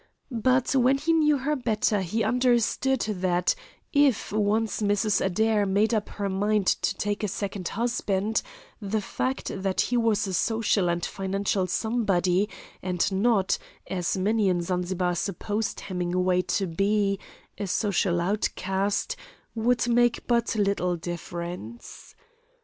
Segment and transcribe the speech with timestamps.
[0.31, 3.53] But when he knew her better he understood that
[3.93, 5.23] if once Mrs.
[5.23, 8.41] Adair made up her mind to take a second husband,
[8.81, 12.49] the fact that he was a social and financial somebody,
[12.81, 17.19] and not, as many in Zanzibar supposed Hemingway to be,
[17.59, 19.15] a social outcast,
[19.53, 22.15] would make but little difference.